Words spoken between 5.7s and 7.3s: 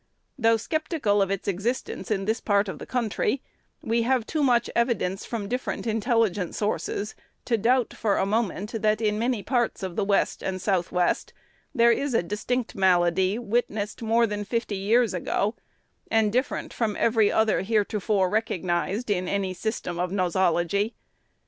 intelligent sources